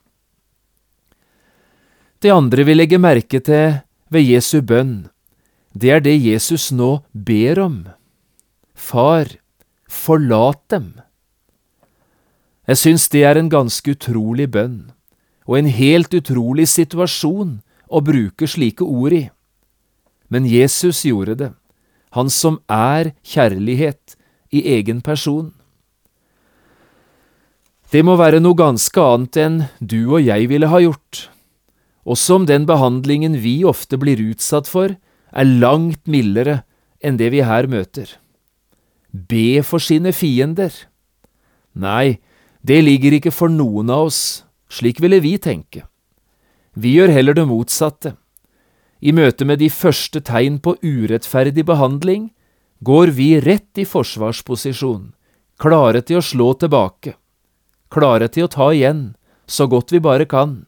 Det 2.21 2.33
andre 2.33 2.65
vi 2.65 2.73
legger 2.73 3.01
merke 3.01 3.39
til 3.45 3.77
ved 4.09 4.25
Jesu 4.25 4.61
bønn, 4.65 5.09
det 5.77 5.91
er 5.93 6.01
det 6.01 6.15
Jesus 6.17 6.71
nå 6.73 7.03
ber 7.13 7.59
om. 7.61 7.75
Far, 8.73 9.29
forlat 9.85 10.61
dem. 10.73 10.95
Jeg 12.67 12.81
syns 12.81 13.07
det 13.13 13.21
er 13.23 13.37
en 13.37 13.51
ganske 13.53 13.93
utrolig 13.93 14.49
bønn, 14.51 14.89
og 15.45 15.59
en 15.59 15.69
helt 15.71 16.13
utrolig 16.17 16.65
situasjon 16.67 17.59
å 17.87 18.01
bruke 18.03 18.49
slike 18.49 18.83
ord 18.83 19.13
i. 19.13 19.23
Men 20.27 20.49
Jesus 20.49 21.05
gjorde 21.07 21.37
det, 21.39 21.51
han 22.17 22.31
som 22.33 22.59
er 22.67 23.13
kjærlighet 23.23 24.17
i 24.51 24.63
egen 24.77 25.01
person. 25.01 25.51
Det 27.91 28.03
må 28.03 28.17
være 28.19 28.41
noe 28.43 28.57
ganske 28.59 28.99
annet 28.99 29.39
enn 29.39 29.57
du 29.79 30.01
og 30.17 30.21
jeg 30.25 30.49
ville 30.51 30.67
ha 30.67 30.79
gjort, 30.83 31.27
også 32.07 32.39
om 32.39 32.47
den 32.47 32.65
behandlingen 32.67 33.37
vi 33.43 33.61
ofte 33.67 33.99
blir 33.99 34.19
utsatt 34.29 34.67
for, 34.67 34.95
er 35.31 35.57
langt 35.63 36.07
mildere 36.07 36.61
enn 37.03 37.19
det 37.19 37.31
vi 37.31 37.43
her 37.43 37.67
møter. 37.67 38.09
Be 39.11 39.63
for 39.63 39.83
sine 39.83 40.13
fiender. 40.15 40.71
Nei, 41.75 42.19
det 42.63 42.81
ligger 42.83 43.17
ikke 43.17 43.31
for 43.35 43.51
noen 43.51 43.91
av 43.91 44.07
oss, 44.09 44.21
slik 44.71 44.99
ville 45.03 45.19
vi 45.23 45.37
tenke. 45.39 45.85
Vi 46.75 46.95
gjør 46.97 47.11
heller 47.15 47.37
det 47.37 47.47
motsatte. 47.49 48.15
I 48.99 49.13
møte 49.13 49.45
med 49.45 49.61
de 49.61 49.69
første 49.71 50.21
tegn 50.25 50.59
på 50.59 50.75
urettferdig 50.81 51.63
behandling 51.67 52.31
går 52.79 53.13
vi 53.17 53.29
rett 53.41 53.77
i 53.77 53.85
forsvarsposisjon, 53.85 55.13
klare 55.57 56.01
til 56.05 56.19
å 56.19 56.25
slå 56.25 56.53
tilbake, 56.61 57.15
klare 57.89 58.27
til 58.29 58.45
å 58.45 58.51
ta 58.53 58.71
igjen, 58.73 59.15
så 59.47 59.67
godt 59.71 59.93
vi 59.95 60.03
bare 60.03 60.27
kan 60.29 60.65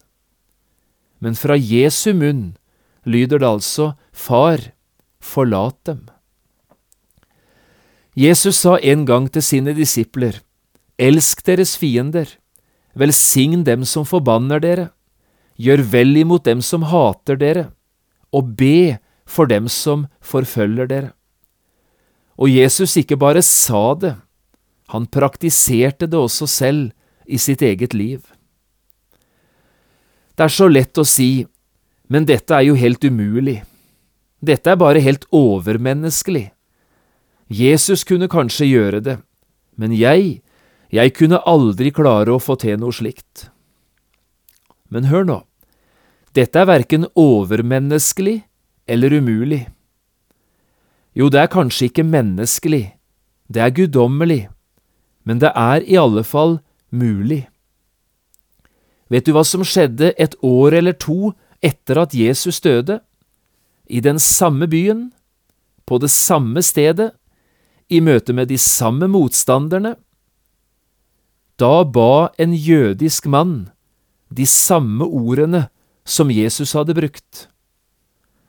men 1.20 1.36
fra 1.36 1.56
Jesu 1.56 2.14
munn 2.16 2.56
lyder 3.04 3.44
det 3.44 3.50
altså 3.50 3.94
Far, 4.12 4.60
forlat 5.20 5.78
dem. 5.88 6.08
Jesus 8.16 8.60
sa 8.64 8.78
en 8.80 9.06
gang 9.08 9.30
til 9.32 9.44
sine 9.46 9.76
disipler, 9.76 10.42
Elsk 11.00 11.46
deres 11.48 11.78
fiender, 11.80 12.28
velsign 12.96 13.64
dem 13.64 13.86
som 13.88 14.08
forbanner 14.08 14.60
dere, 14.60 14.90
gjør 15.56 15.86
vel 15.94 16.18
imot 16.20 16.44
dem 16.48 16.64
som 16.64 16.84
hater 16.92 17.40
dere, 17.40 17.70
og 18.36 18.56
be 18.60 19.00
for 19.24 19.48
dem 19.48 19.70
som 19.72 20.08
forfølger 20.20 20.90
dere. 20.92 21.14
Og 22.40 22.50
Jesus 22.50 22.96
ikke 23.00 23.20
bare 23.20 23.44
sa 23.44 23.94
det, 24.00 24.16
han 24.90 25.06
praktiserte 25.12 26.08
det 26.10 26.18
også 26.18 26.48
selv 26.50 26.92
i 27.28 27.38
sitt 27.38 27.62
eget 27.62 27.94
liv. 27.94 28.24
Det 30.34 30.48
er 30.48 30.54
så 30.56 30.70
lett 30.72 30.98
å 30.98 31.06
si, 31.06 31.46
men 32.08 32.26
dette 32.26 32.56
er 32.56 32.70
jo 32.70 32.78
helt 32.80 33.04
umulig. 33.04 33.60
Dette 34.40 34.72
er 34.72 34.80
bare 34.80 35.04
helt 35.04 35.28
overmenneskelig. 35.36 36.48
Jesus 37.52 38.06
kunne 38.08 38.30
kanskje 38.32 38.70
gjøre 38.70 39.02
det, 39.04 39.18
men 39.76 39.94
jeg, 39.94 40.40
jeg 40.94 41.14
kunne 41.18 41.42
aldri 41.50 41.92
klare 41.92 42.34
å 42.34 42.42
få 42.42 42.56
til 42.62 42.80
noe 42.80 42.96
slikt. 42.96 43.50
Men 44.90 45.10
hør 45.12 45.28
nå, 45.28 45.40
dette 46.38 46.62
er 46.62 46.70
verken 46.70 47.10
overmenneskelig 47.20 48.40
eller 48.90 49.18
umulig. 49.20 49.66
Jo, 51.18 51.30
det 51.30 51.42
er 51.42 51.52
kanskje 51.52 51.90
ikke 51.90 52.06
menneskelig, 52.06 52.96
det 53.50 53.62
er 53.62 53.74
guddommelig, 53.74 54.48
men 55.26 55.42
det 55.42 55.52
er 55.56 55.86
i 55.86 55.98
alle 55.98 56.24
fall 56.24 56.60
mulig. 56.92 57.48
Vet 59.10 59.26
du 59.26 59.34
hva 59.34 59.44
som 59.46 59.66
skjedde 59.66 60.14
et 60.22 60.36
år 60.46 60.78
eller 60.80 60.94
to 60.94 61.34
etter 61.66 61.98
at 61.98 62.14
Jesus 62.14 62.62
døde? 62.62 63.00
I 63.90 64.02
den 64.06 64.20
samme 64.22 64.68
byen, 64.70 65.10
på 65.90 65.98
det 65.98 66.12
samme 66.14 66.62
stedet, 66.62 67.10
i 67.90 68.00
møte 68.06 68.36
med 68.38 68.52
de 68.52 68.58
samme 68.62 69.10
motstanderne. 69.10 69.96
Da 71.58 71.84
ba 71.84 72.30
en 72.38 72.54
jødisk 72.54 73.26
mann 73.26 73.72
de 74.30 74.46
samme 74.46 75.06
ordene 75.06 75.66
som 76.06 76.30
Jesus 76.30 76.76
hadde 76.78 76.94
brukt. 76.94 77.48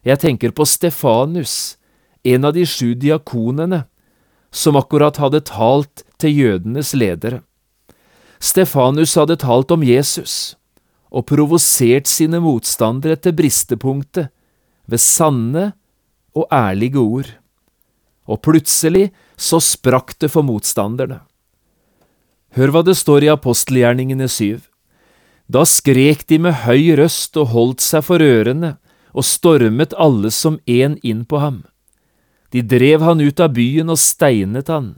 Jeg 0.05 0.21
tenker 0.21 0.53
på 0.53 0.65
Stefanus, 0.69 1.80
en 2.25 2.45
av 2.45 2.55
de 2.57 2.67
sju 2.67 2.95
diakonene, 2.95 3.85
som 4.51 4.77
akkurat 4.77 5.21
hadde 5.23 5.45
talt 5.47 6.03
til 6.19 6.35
jødenes 6.35 6.93
ledere. 6.95 7.43
Stefanus 8.41 9.15
hadde 9.21 9.37
talt 9.39 9.71
om 9.71 9.85
Jesus 9.85 10.57
og 11.11 11.27
provosert 11.29 12.09
sine 12.09 12.41
motstandere 12.43 13.19
til 13.19 13.35
bristepunktet 13.37 14.31
ved 14.91 15.03
sanne 15.03 15.65
og 16.35 16.47
ærlige 16.55 17.03
ord, 17.03 17.31
og 18.31 18.43
plutselig 18.47 19.11
så 19.37 19.59
sprakk 19.63 20.15
det 20.23 20.31
for 20.31 20.47
motstanderne. 20.47 21.21
Hør 22.55 22.75
hva 22.75 22.83
det 22.87 22.97
står 22.99 23.27
i 23.27 23.33
apostelgjerningene 23.33 24.27
syv. 24.31 24.67
Da 25.51 25.65
skrek 25.67 26.27
de 26.31 26.39
med 26.43 26.63
høy 26.67 26.95
røst 26.99 27.39
og 27.39 27.51
holdt 27.55 27.83
seg 27.83 28.07
for 28.07 28.23
ørene 28.23 28.77
og 29.11 29.27
stormet 29.27 29.95
alle 29.99 30.31
som 30.35 30.59
én 30.67 30.97
inn 31.03 31.25
på 31.27 31.43
ham. 31.43 31.63
De 32.51 32.63
drev 32.63 33.03
han 33.07 33.21
ut 33.21 33.41
av 33.41 33.55
byen 33.55 33.93
og 33.93 33.99
steinet 34.01 34.71
han. 34.73 34.95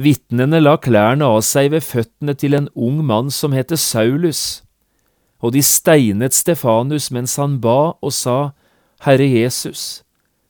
Vitnene 0.00 0.60
la 0.60 0.76
klærne 0.80 1.26
av 1.28 1.42
seg 1.44 1.70
ved 1.74 1.84
føttene 1.84 2.34
til 2.36 2.56
en 2.56 2.68
ung 2.74 3.00
mann 3.04 3.30
som 3.32 3.52
het 3.56 3.72
Saulus, 3.76 4.62
og 5.40 5.52
de 5.56 5.62
steinet 5.64 6.36
Stefanus 6.36 7.10
mens 7.12 7.36
han 7.40 7.58
ba 7.64 7.96
og 8.00 8.12
sa, 8.12 8.52
Herre 9.04 9.24
Jesus, 9.28 10.02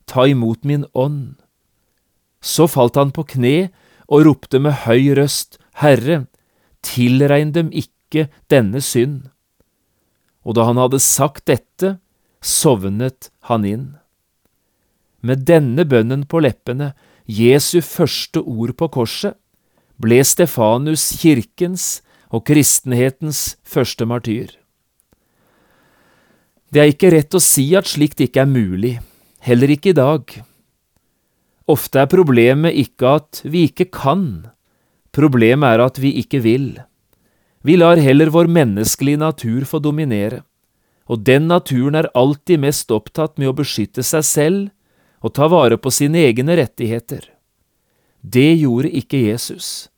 ta 0.06 0.26
imot 0.26 0.66
min 0.66 0.84
ånd. 0.94 1.38
Så 2.42 2.66
falt 2.66 2.98
han 2.98 3.14
på 3.14 3.26
kne 3.34 3.70
og 4.10 4.26
ropte 4.26 4.58
med 4.58 4.86
høy 4.86 5.14
røst, 5.18 5.58
Herre, 5.78 6.24
tilregn 6.82 7.54
dem 7.54 7.70
ikke 7.70 8.26
denne 8.50 8.82
synd. 8.82 9.30
Og 10.42 10.56
da 10.58 10.66
han 10.66 10.80
hadde 10.80 11.02
sagt 11.02 11.46
dette, 11.46 11.98
sovnet 12.42 13.30
han 13.46 13.66
inn. 13.68 13.99
Med 15.20 15.44
denne 15.48 15.84
bønnen 15.84 16.24
på 16.28 16.40
leppene 16.40 16.92
Jesu 17.30 17.80
første 17.84 18.40
ord 18.40 18.72
på 18.78 18.88
korset, 18.96 19.36
ble 20.00 20.22
Stefanus 20.24 21.10
kirkens 21.20 22.00
og 22.32 22.46
kristenhetens 22.48 23.56
første 23.66 24.06
martyr. 24.08 24.54
Det 26.70 26.80
er 26.80 26.92
ikke 26.92 27.10
rett 27.12 27.34
å 27.34 27.42
si 27.42 27.66
at 27.76 27.90
slikt 27.90 28.22
ikke 28.22 28.44
er 28.44 28.50
mulig, 28.50 28.94
heller 29.42 29.72
ikke 29.74 29.92
i 29.92 29.98
dag. 29.98 30.24
Ofte 31.70 32.00
er 32.02 32.10
problemet 32.10 32.78
ikke 32.78 33.16
at 33.18 33.42
vi 33.44 33.66
ikke 33.68 33.90
kan, 33.92 34.46
problemet 35.14 35.74
er 35.74 35.84
at 35.84 35.98
vi 36.00 36.14
ikke 36.22 36.40
vil. 36.46 36.68
Vi 37.66 37.76
lar 37.76 38.00
heller 38.00 38.30
vår 38.32 38.48
menneskelige 38.48 39.20
natur 39.20 39.66
få 39.68 39.82
dominere, 39.82 40.44
og 41.10 41.26
den 41.26 41.50
naturen 41.50 41.98
er 41.98 42.08
alltid 42.16 42.62
mest 42.62 42.94
opptatt 42.94 43.36
med 43.36 43.50
å 43.50 43.56
beskytte 43.58 44.06
seg 44.06 44.24
selv 44.24 44.70
og 45.20 45.34
ta 45.36 45.48
vare 45.52 45.76
på 45.76 45.92
sine 45.92 46.24
egne 46.28 46.56
rettigheter. 46.56 47.28
Det 48.20 48.60
gjorde 48.60 48.90
ikke 49.00 49.20
Jesus. 49.28 49.88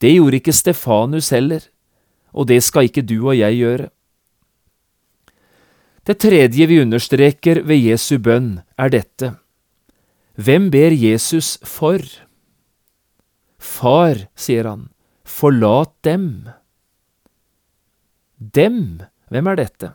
Det 0.00 0.14
gjorde 0.14 0.40
ikke 0.40 0.54
Stefanus 0.54 1.30
heller, 1.34 1.62
og 2.32 2.48
det 2.48 2.62
skal 2.64 2.88
ikke 2.88 3.04
du 3.04 3.18
og 3.20 3.36
jeg 3.36 3.58
gjøre. 3.58 3.90
Det 6.06 6.16
tredje 6.18 6.66
vi 6.66 6.80
understreker 6.80 7.60
ved 7.66 7.82
Jesu 7.84 8.18
bønn, 8.18 8.62
er 8.78 8.88
dette. 8.90 9.34
Hvem 10.40 10.70
ber 10.72 10.94
Jesus 10.96 11.58
for? 11.66 12.00
Far, 13.60 14.24
sier 14.34 14.64
han, 14.64 14.88
forlat 15.28 15.92
dem. 16.06 16.48
Dem, 18.40 19.02
hvem 19.28 19.50
er 19.52 19.60
dette? 19.60 19.92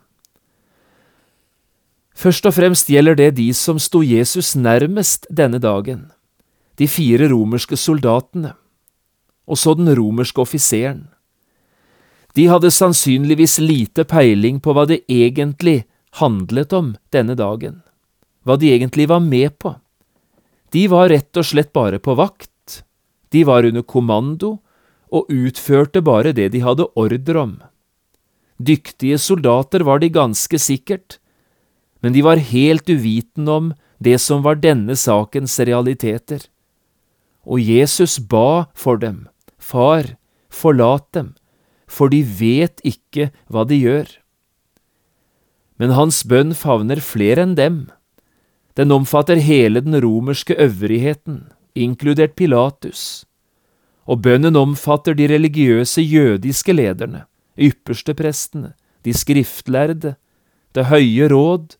Først 2.15 2.47
og 2.47 2.55
fremst 2.55 2.87
gjelder 2.87 3.17
det 3.19 3.33
de 3.35 3.49
som 3.53 3.79
sto 3.81 3.99
Jesus 3.99 4.53
nærmest 4.55 5.27
denne 5.27 5.59
dagen, 5.59 6.07
de 6.79 6.87
fire 6.87 7.27
romerske 7.31 7.75
soldatene, 7.75 8.53
og 9.45 9.59
så 9.59 9.75
den 9.75 9.91
romerske 9.97 10.41
offiseren. 10.41 11.09
De 12.35 12.47
hadde 12.51 12.71
sannsynligvis 12.71 13.59
lite 13.59 14.07
peiling 14.07 14.61
på 14.63 14.73
hva 14.75 14.87
det 14.87 15.03
egentlig 15.11 15.83
handlet 16.19 16.73
om 16.75 16.95
denne 17.11 17.35
dagen, 17.35 17.81
hva 18.47 18.55
de 18.59 18.71
egentlig 18.71 19.09
var 19.11 19.23
med 19.23 19.59
på. 19.59 19.75
De 20.71 20.87
var 20.91 21.11
rett 21.11 21.35
og 21.35 21.47
slett 21.47 21.71
bare 21.75 21.99
på 21.99 22.15
vakt, 22.15 22.83
de 23.31 23.43
var 23.47 23.67
under 23.67 23.83
kommando 23.83 24.57
og 25.11 25.31
utførte 25.31 26.01
bare 26.03 26.31
det 26.35 26.49
de 26.55 26.63
hadde 26.63 26.87
ordre 26.95 27.39
om. 27.39 27.55
Dyktige 28.55 29.19
soldater 29.19 29.83
var 29.83 29.99
de 29.99 30.09
ganske 30.09 30.59
sikkert, 30.59 31.19
men 32.05 32.13
de 32.13 32.21
var 32.21 32.37
helt 32.37 32.85
uvitende 32.85 33.49
om 33.51 33.69
det 33.97 34.19
som 34.21 34.43
var 34.45 34.59
denne 34.61 34.93
sakens 34.93 35.57
realiteter. 35.57 36.43
og 37.45 37.59
Jesus 37.59 38.19
ba 38.19 38.67
for 38.73 38.97
dem, 38.97 39.27
Far, 39.57 40.17
forlat 40.49 41.05
dem, 41.13 41.33
for 41.87 42.09
de 42.09 42.21
vet 42.21 42.81
ikke 42.85 43.31
hva 43.49 43.63
de 43.65 43.77
gjør. 43.77 44.05
Men 45.77 45.93
hans 45.97 46.23
bønn 46.23 46.53
favner 46.53 47.01
flere 47.01 47.41
enn 47.41 47.55
dem. 47.57 47.79
Den 48.77 48.91
omfatter 48.91 49.41
hele 49.41 49.81
den 49.81 49.97
romerske 50.01 50.53
øvrigheten, 50.61 51.47
inkludert 51.73 52.35
Pilatus, 52.35 53.25
og 54.05 54.21
bønnen 54.21 54.55
omfatter 54.55 55.17
de 55.17 55.25
religiøse 55.27 56.01
jødiske 56.01 56.73
lederne, 56.73 57.25
yppersteprestene, 57.57 58.75
de 59.01 59.13
skriftlærde, 59.13 60.15
det 60.75 60.85
høye 60.93 61.29
råd, 61.33 61.73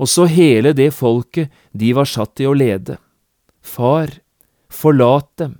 og 0.00 0.08
så 0.08 0.24
hele 0.30 0.72
det 0.72 0.94
folket 0.96 1.52
de 1.76 1.92
var 1.96 2.08
satt 2.08 2.32
til 2.40 2.50
å 2.50 2.56
lede. 2.56 2.96
Far, 3.60 4.14
forlat 4.72 5.28
dem, 5.36 5.58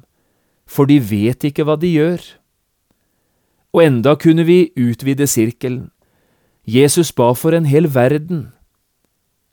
for 0.64 0.88
de 0.88 0.96
vet 1.02 1.44
ikke 1.44 1.66
hva 1.68 1.76
de 1.76 1.90
gjør. 1.92 2.22
Og 3.76 3.82
enda 3.84 4.16
kunne 4.16 4.46
vi 4.48 4.70
utvide 4.80 5.28
sirkelen. 5.28 5.90
Jesus 6.64 7.12
ba 7.12 7.34
for 7.36 7.52
en 7.56 7.68
hel 7.68 7.90
verden, 7.92 8.48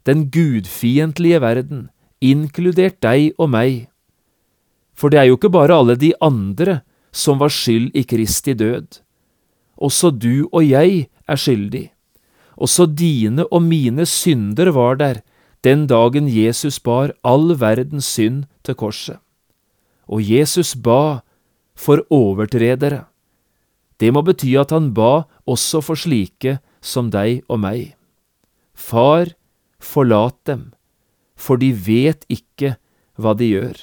den 0.07 0.29
gudfiendtlige 0.31 1.41
verden, 1.43 1.87
inkludert 2.23 3.01
deg 3.03 3.35
og 3.37 3.51
meg. 3.51 3.89
For 4.95 5.11
det 5.11 5.19
er 5.19 5.27
jo 5.29 5.35
ikke 5.37 5.51
bare 5.51 5.75
alle 5.75 5.97
de 5.99 6.13
andre 6.23 6.79
som 7.11 7.41
var 7.41 7.51
skyld 7.51 7.91
i 7.97 8.05
Kristi 8.07 8.55
død. 8.55 9.01
Også 9.77 10.13
du 10.15 10.47
og 10.47 10.63
jeg 10.63 11.09
er 11.27 11.37
skyldig. 11.37 11.89
Også 12.57 12.87
dine 12.89 13.45
og 13.53 13.61
mine 13.61 14.05
synder 14.09 14.71
var 14.73 14.97
der 14.97 15.21
den 15.63 15.85
dagen 15.87 16.27
Jesus 16.29 16.79
bar 16.79 17.13
all 17.23 17.53
verdens 17.59 18.05
synd 18.05 18.45
til 18.63 18.75
korset. 18.75 19.19
Og 20.07 20.23
Jesus 20.23 20.73
ba 20.75 21.21
for 21.77 22.01
overtredere. 22.09 23.05
Det 23.99 24.13
må 24.13 24.23
bety 24.25 24.53
at 24.57 24.71
han 24.73 24.93
ba 24.93 25.27
også 25.49 25.81
for 25.85 25.99
slike 25.99 26.57
som 26.81 27.11
deg 27.13 27.43
og 27.49 27.61
meg. 27.61 27.93
Far, 28.73 29.33
forlat 29.81 30.37
dem, 30.45 30.71
for 31.35 31.57
de 31.57 31.71
vet 31.73 32.25
ikke 32.29 32.75
hva 33.17 33.33
de 33.37 33.49
gjør. 33.49 33.77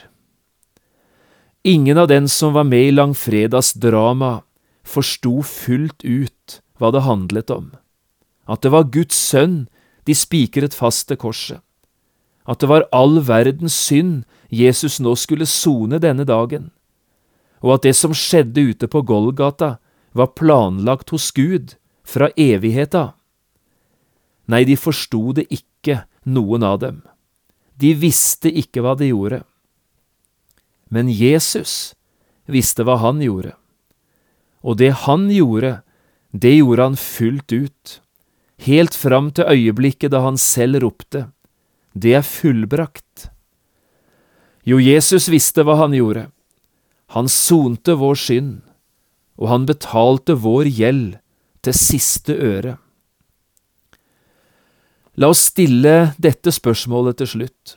Ingen 1.65 1.99
av 1.99 2.11
den 2.11 2.29
som 2.29 2.55
var 2.55 2.67
med 2.69 2.91
i 2.91 2.95
langfredags 2.95 3.73
drama, 3.81 4.43
forsto 4.85 5.41
fullt 5.43 6.05
ut 6.05 6.61
hva 6.79 6.91
det 6.95 7.07
handlet 7.07 7.51
om. 7.51 7.73
At 8.47 8.63
det 8.63 8.73
var 8.75 8.91
Guds 8.93 9.17
sønn 9.17 9.65
de 10.05 10.15
spikret 10.17 10.75
fast 10.77 11.09
til 11.09 11.21
korset. 11.21 11.61
At 12.45 12.61
det 12.61 12.69
var 12.69 12.89
all 12.93 13.23
verdens 13.25 13.77
synd 13.77 14.25
Jesus 14.53 15.01
nå 15.01 15.15
skulle 15.17 15.49
sone 15.49 15.99
denne 15.99 16.27
dagen. 16.29 16.69
Og 17.65 17.79
at 17.79 17.89
det 17.89 17.95
som 17.97 18.13
skjedde 18.13 18.61
ute 18.71 18.89
på 18.91 19.01
Golgata, 19.03 19.79
var 20.15 20.31
planlagt 20.39 21.11
hos 21.11 21.33
Gud 21.35 21.75
fra 22.07 22.29
evighet. 22.39 22.95
Nei, 24.47 24.63
de 24.63 24.77
forsto 24.79 25.33
det 25.35 25.49
ikke, 25.51 26.05
noen 26.25 26.63
av 26.63 26.79
dem. 26.85 27.01
De 27.75 27.91
visste 27.99 28.53
ikke 28.53 28.85
hva 28.85 28.95
de 28.95 29.11
gjorde. 29.11 29.41
Men 30.87 31.11
Jesus 31.11 31.97
visste 32.47 32.87
hva 32.87 33.01
han 33.03 33.19
gjorde. 33.25 33.57
Og 34.63 34.79
det 34.79 34.93
han 35.03 35.27
gjorde, 35.33 35.81
det 36.31 36.55
gjorde 36.61 36.87
han 36.93 37.01
fullt 37.01 37.53
ut, 37.53 37.99
helt 38.63 38.95
fram 38.95 39.31
til 39.35 39.49
øyeblikket 39.51 40.13
da 40.13 40.21
han 40.25 40.39
selv 40.39 40.83
ropte, 40.83 41.31
Det 41.95 42.15
er 42.15 42.23
fullbrakt. 42.23 43.31
Jo, 44.67 44.81
Jesus 44.81 45.29
visste 45.29 45.63
hva 45.63 45.77
han 45.77 45.93
gjorde. 45.95 46.27
Han 47.15 47.29
sonte 47.29 47.95
vår 47.95 48.17
synd, 48.19 48.63
og 49.39 49.49
han 49.49 49.67
betalte 49.67 50.35
vår 50.35 50.67
gjeld 50.67 51.21
til 51.63 51.77
siste 51.79 52.35
øre. 52.35 52.79
La 55.15 55.31
oss 55.31 55.45
stille 55.53 56.15
dette 56.19 56.51
spørsmålet 56.51 57.21
til 57.21 57.31
slutt. 57.31 57.77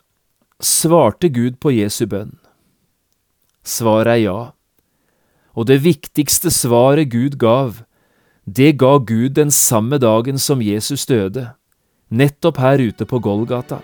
Svarte 0.58 1.30
Gud 1.30 1.60
på 1.62 1.76
Jesu 1.76 2.08
bønn? 2.10 2.34
Svaret 3.62 4.16
er 4.16 4.22
ja. 4.24 4.40
Og 5.54 5.68
det 5.70 5.84
viktigste 5.84 6.50
svaret 6.54 7.12
Gud 7.14 7.38
gav, 7.38 7.84
det 8.48 8.78
ga 8.80 8.98
Gud 9.04 9.36
den 9.36 9.52
samme 9.52 9.98
dagen 10.00 10.38
som 10.40 10.62
Jesus 10.64 11.06
døde, 11.06 11.50
nettopp 12.10 12.62
her 12.64 12.80
ute 12.80 13.04
på 13.04 13.20
Golgata. 13.20 13.82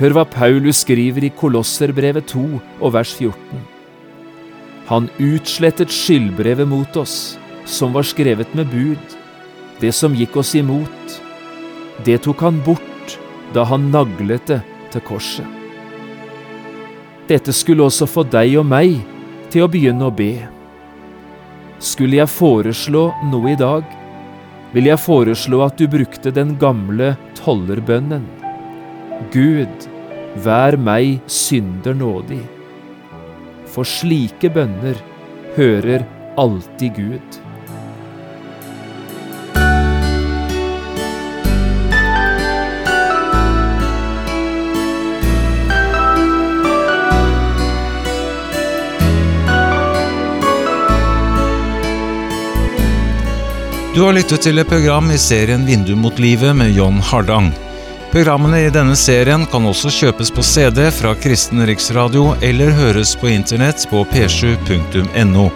Hør 0.00 0.14
hva 0.16 0.24
Paulus 0.24 0.80
skriver 0.80 1.26
i 1.28 1.32
Kolosserbrevet 1.36 2.30
2 2.32 2.44
og 2.80 2.94
vers 2.94 3.12
14. 3.12 3.60
Han 4.88 5.10
utslettet 5.20 5.92
skyldbrevet 5.92 6.68
mot 6.68 6.96
oss, 6.96 7.36
som 7.68 7.92
var 7.92 8.08
skrevet 8.08 8.54
med 8.56 8.72
bud, 8.72 9.16
det 9.80 9.92
som 9.94 10.16
gikk 10.16 10.38
oss 10.40 10.54
imot. 10.56 11.20
Det 12.04 12.22
tok 12.24 12.40
han 12.40 12.62
bort 12.64 13.18
da 13.52 13.66
han 13.68 13.90
naglet 13.92 14.48
det 14.48 14.62
til 14.94 15.04
korset. 15.04 15.44
Dette 17.28 17.52
skulle 17.52 17.84
også 17.84 18.08
få 18.08 18.24
deg 18.24 18.56
og 18.58 18.64
meg 18.66 18.96
til 19.52 19.66
å 19.66 19.70
begynne 19.70 20.08
å 20.08 20.14
be. 20.14 20.32
Skulle 21.80 22.18
jeg 22.18 22.28
foreslå 22.28 23.06
noe 23.30 23.54
i 23.54 23.58
dag, 23.58 23.84
vil 24.74 24.90
jeg 24.90 25.00
foreslå 25.00 25.62
at 25.64 25.78
du 25.80 25.86
brukte 25.90 26.32
den 26.34 26.52
gamle 26.60 27.14
tollerbønnen. 27.38 28.26
Gud, 29.32 29.86
vær 30.44 30.76
meg 30.76 31.22
synder 31.24 31.96
nådig. 31.96 32.42
For 33.70 33.88
slike 33.88 34.50
bønner 34.52 35.00
hører 35.56 36.04
alltid 36.40 37.00
Gud. 37.00 37.40
Du 53.94 54.04
har 54.04 54.12
lyttet 54.14 54.44
til 54.44 54.60
et 54.62 54.68
program 54.70 55.08
i 55.10 55.16
serien 55.18 55.64
Vindu 55.66 55.96
mot 55.98 56.18
livet 56.22 56.54
med 56.54 56.76
John 56.76 57.00
Hardang. 57.02 57.48
Programmene 58.12 58.60
i 58.62 58.70
denne 58.70 58.94
serien 58.94 59.42
kan 59.50 59.66
også 59.66 59.90
kjøpes 59.90 60.30
på 60.34 60.44
CD 60.46 60.78
fra 60.94 61.10
Kristen 61.18 61.64
Riksradio 61.66 62.36
eller 62.46 62.70
høres 62.76 63.16
på 63.18 63.32
internett 63.34 63.82
på 63.90 64.04
p7.no. 64.12 65.48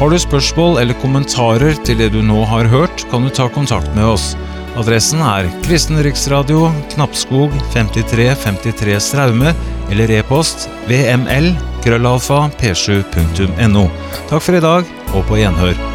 Har 0.00 0.10
du 0.10 0.16
spørsmål 0.18 0.80
eller 0.80 0.96
kommentarer 1.02 1.76
til 1.84 2.00
det 2.00 2.08
du 2.16 2.22
nå 2.24 2.40
har 2.48 2.72
hørt, 2.72 3.04
kan 3.12 3.28
du 3.28 3.28
ta 3.28 3.50
kontakt 3.52 3.92
med 3.92 4.14
oss. 4.14 4.30
Adressen 4.80 5.20
er 5.20 5.52
Kristen 5.66 6.00
Riksradio, 6.02 6.70
Knappskog 6.94 7.52
5353 7.76 8.96
Straume, 9.10 9.52
eller 9.92 10.16
e-post 10.22 10.70
vml 10.88 11.52
krøllalfa 11.84 12.46
p7.no. 12.62 13.90
Takk 14.32 14.40
for 14.40 14.56
i 14.56 14.64
dag, 14.64 14.88
og 15.12 15.28
på 15.28 15.44
gjenhør. 15.44 15.93